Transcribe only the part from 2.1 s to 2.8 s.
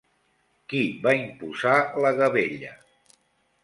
gabella?